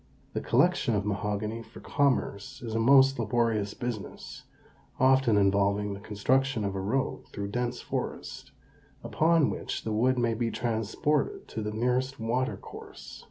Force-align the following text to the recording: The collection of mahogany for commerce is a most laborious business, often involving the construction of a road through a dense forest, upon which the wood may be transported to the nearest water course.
The 0.33 0.41
collection 0.41 0.95
of 0.95 1.05
mahogany 1.05 1.61
for 1.61 1.79
commerce 1.79 2.63
is 2.63 2.73
a 2.73 2.79
most 2.79 3.19
laborious 3.19 3.75
business, 3.75 4.45
often 4.99 5.37
involving 5.37 5.93
the 5.93 5.99
construction 5.99 6.65
of 6.65 6.73
a 6.73 6.79
road 6.81 7.27
through 7.27 7.45
a 7.45 7.49
dense 7.49 7.81
forest, 7.81 8.49
upon 9.03 9.51
which 9.51 9.83
the 9.83 9.93
wood 9.93 10.17
may 10.17 10.33
be 10.33 10.49
transported 10.49 11.47
to 11.49 11.61
the 11.61 11.69
nearest 11.69 12.19
water 12.19 12.57
course. 12.57 13.19